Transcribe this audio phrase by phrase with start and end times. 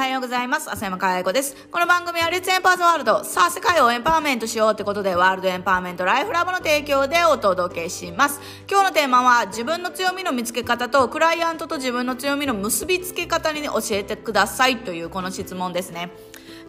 [0.00, 0.70] はようございます。
[0.70, 1.54] 浅山かや子です。
[1.70, 8.40] この番組は、レッツエンパーズワールド、さあ世界をエンパワーメントしようってことで、ワールドエンパワーメントライフラボの提供でお届けします。
[8.66, 16.10] 今日のテーマは、自分の強みの見つけ方と、クライアントと自分の強みの結びつけ方に教えてくださいというこの質問ですね。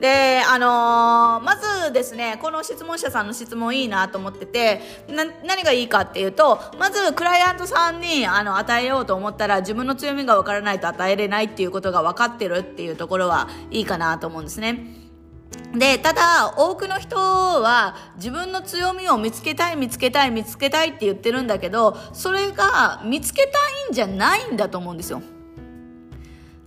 [0.00, 15.00] で、あのー、まずですね、この質問者さんの質問いいなと思ってて、何がいいかっていうと、まず、クライアントさんに、あの、与えようと思ったら、自分の強みがわからないと与えれないっていうことが分かってるっていうところはいいかなと思うんですね。
[15.74, 25.22] で、ただ、多くの人は自分の強みを見つけたい、見つけたい、見つけたいって言ってるんだけど、それが見つけたいんじゃないんだと思うんですよ。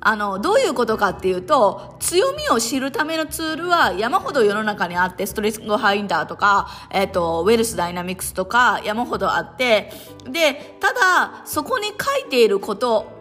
[0.05, 9.93] あの、どういうことかっていうと、強みを知るためのツールは山ほど世の中にあって、ストレスゴハインダーとか、えっ、ー、と、ウェルスダイナミクスとか山ほどあって、
[10.29, 13.13] で、ただ、そこに書いていること、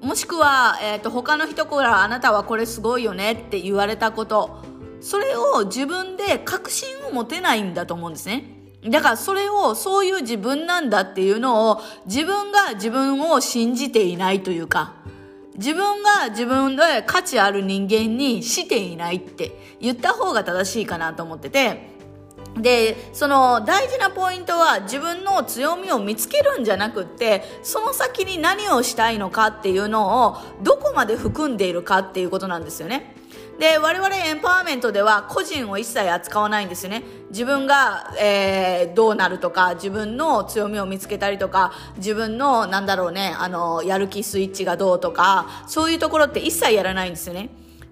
[0.00, 4.64] もしくは、えっ、ー、と、他の人からあなたはこれすごいよねって言われたこと、
[5.02, 8.44] それを自分で確信を持てないんだと思うんですね。
[8.88, 14.94] だからそれを、そういう自分なんだっていうのを、自分が自分を信じていないというか、
[15.56, 21.99] 自分が自分で価値ある人間にしていないって言った方が正しいかなと思ってて、
[22.56, 33.14] で、その大事なポイントは自分の強みを見つけるんじゃなくって、その先に何をしたいのかっていうのをどこまで含んでいるかっていうことなんですよね。
[33.60, 37.02] で、我々エンパワーメントでは個人を一切扱わないんですよね。
[37.28, 47.50] 自分が、えー、どうなるとか、自分の強みを見つけたりとか、自分の、なんだろうね、あの、やる気スイッチがどうとか、そういうところって一切やらないんですよね。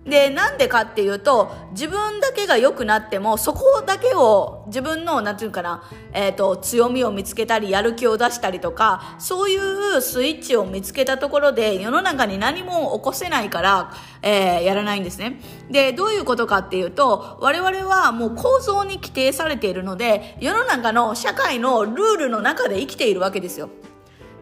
[0.08, 9.56] で、なんでかっていうと、自分だけが良くなっても、そこだけを自分の、なんていうかな、えっ、ー、と、強みを見つけたり、やる気を出したりとか、そうい
[9.96, 13.92] うスイッチを見つけたところで、世の中に何も起こせないから、
[14.22, 15.40] えー、やらないんですね。
[15.70, 23.68] で、どういうことかっていうと、我々はもう構造に規定されているので、世の中の社会のルールの中で生きているわけですよ。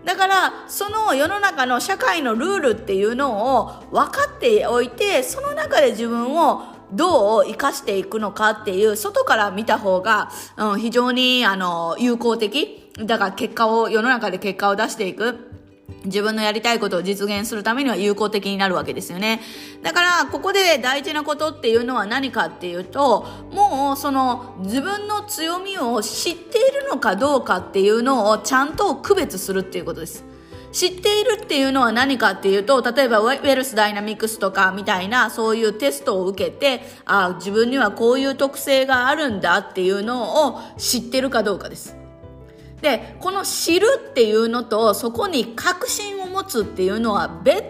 [0.06, 6.62] だからその世の中の社会のルールっていうのを分かっておいてその中で自分を
[6.92, 12.84] どう生かしていくのかっていう外から見た方が、うん、非常にあの有効的。
[13.04, 15.55] だから結果を世の中で結果を出していく。
[16.04, 19.40] 自分のやりたいことを実現するためには有効的になるわけですよね。
[19.82, 30.24] だから、ここで大事なことっていうのは何かっていうと、もうその自分の強みを知っているのかどうかっていうのをちゃんと区別するっていうことです。
[30.72, 41.96] 知っているっていうのは何かっていうと、例えばウェルスダイナミクスとかみたいなそういうテストを受けて、あ自分にはこういう特性があるんだっていうのを知ってるかどうかです。
[42.80, 47.64] で、この知るっていうのと、そこに確信を持つっていうのは別、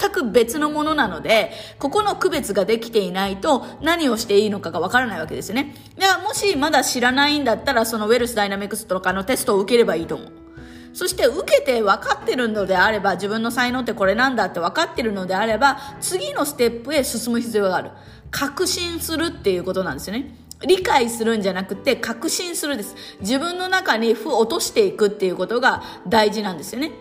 [0.00, 5.74] 全く別のものなので、ここの区別ができていないと何をしていいのかがわからないわけですよね。
[5.98, 10.32] だからもしまだ知らないんだったら、そのウェルスダイナミクスとかのテストを受ければいいと思う。
[10.92, 17.90] そして受けて分かってるのであれば、自分の才能ってこれなんだって分かってるのであれば、次のステップへ進む必要がある。
[18.30, 20.34] 確信するっていうことなんですよね。
[20.64, 22.94] 理解するんじゃなくて確信するです。
[23.20, 26.92] 自分の中に負を落としていくっていうことが大事なんですよね。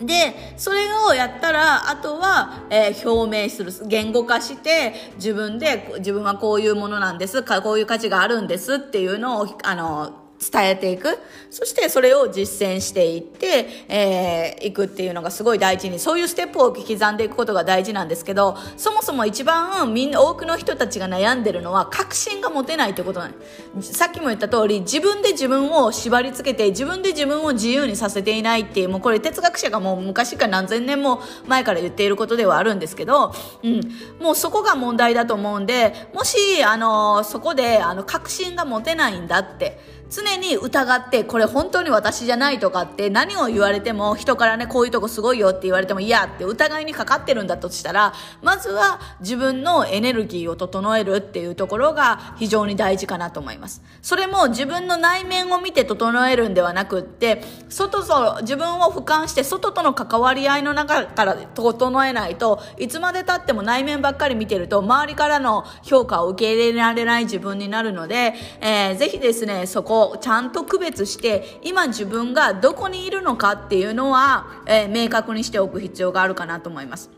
[0.00, 3.70] で、それをやったら、あとは、えー、表明する。
[3.86, 7.42] 言語化して、自分で、自分はこういうものなんです。
[7.42, 11.18] こういう価値があるんですっていうのを、あの、伝えていく。
[11.50, 23.34] そしてそれを実践していって、えー、いくっていうのがすごい大事に、そういうステップを刻んでいくことが大事なんですけど、そもそも一番みんな多くの人たちが悩んでるのは確信が持てないってことなん
[23.82, 33.80] さっきも言った通り、自分で自分を縛り付けて、自分で自分を自由にさせていないっていう、もうこれ哲学者がもう昔から何千年も前から言っていることではあるんですけど、うん、
[34.20, 48.12] もうそこが問題だと思うんで、もし、あの、そこで、あの、確信が持てないんだって、常に疑って、これ本当に私じゃないとかって何を言われても人からね、こういうとこすごいよって言われても嫌って疑いにかかってるんだとしたら、
[48.42, 53.82] まずは自分のエネルギーを整えるっていうところが非常に大事かなと思います。
[54.02, 77.10] それも自分の内面を見て整えるんではなくって、外と自分を俯瞰して外との関わり合いの中から整えないといつまで経っても内面ばっかり見てると周りからの評価を受け入れられない自分になるので、えー、ぜひですね、そこをちゃんと区別して今自分がどこにいるのかっていうのは、えー、明確にしておく必要があるかなと思います。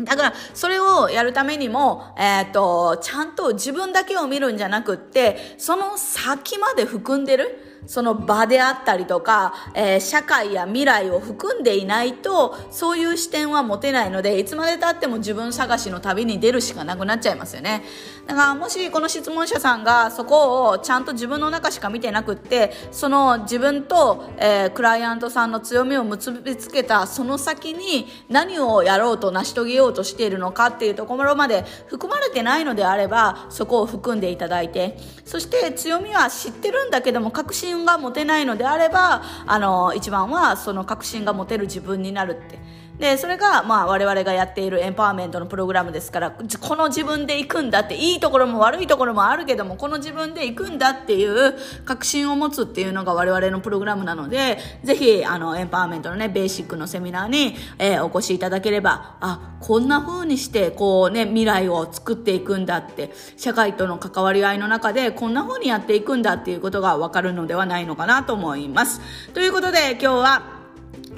[0.00, 7.71] だから、それをやるためにも、えっ、ー、と、ちゃんと自分だけを見るんじゃなくって、その先まで含んでる。
[7.86, 17.84] その場であったりとか、えー、社会や未来を含んでいないと、そういう視点は持てないので、いつまで経っても自分探しの旅に出るしかなくなっちゃいますよね。
[18.26, 42.58] だからもしこの質問者さんがそこをちゃんと自分の中しか見てなくって、その自分と、えー、クライアントさんの強みを結びつけたその先に何をやろうと成し遂げようとしているのかっていうところまで含まれてないのであれば、そこを含んでいただいて、そして強みは知ってるんだけども確信信が持てないのであれば、あの、一番はその確信が持てる自分になるって。
[42.98, 69.00] で、それが、まあ、我々がやっているエンパワーメントのプログラムですから、この自分で行くんだって、いいところも悪いところもあるけども、この自分で行くんだっていう確信を持つっていうのが我々のプログラムなので、ぜひ、あの、エンパワーメントのね、ベーシックのセミナーに、えー、お越しいただければ、あ、こんな風にして、こうね、未来を作っていくんだって、社会との関わり合いの中で、こんな風にやっていくんだっていうことがわかるのではないのかなと思います。
[69.32, 70.61] ということで、今日は、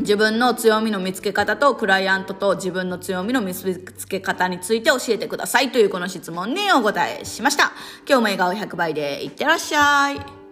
[0.00, 7.72] 自分の強みの見つけ方とクライアントと自分の強みの見つけ方について教えてくださいというこの質問にお答えしました。
[8.06, 10.43] 今日も笑顔100倍でいってらっしゃい。